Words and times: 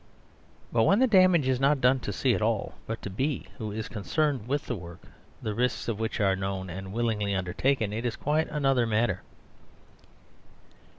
But 0.73 0.81
when 0.85 0.97
the 0.97 1.05
damage 1.05 1.47
is 1.47 1.59
not 1.59 1.79
done 1.79 1.99
to 1.99 2.11
C 2.11 2.33
at 2.33 2.41
all, 2.41 2.73
but 2.87 3.03
to 3.03 3.09
B, 3.11 3.45
who 3.59 3.71
is 3.71 3.87
concerned 3.87 4.47
with 4.47 4.67
a 4.71 4.75
work 4.75 5.03
the 5.43 5.53
risks 5.53 5.87
of 5.87 5.99
which 5.99 6.19
are 6.19 6.35
known 6.35 6.71
and 6.71 6.91
willingly 6.91 7.35
undertaken, 7.35 7.93
it 7.93 8.03
is 8.03 8.15
quite 8.15 8.49
an 8.49 8.65
other 8.65 8.87
matter. 8.87 9.21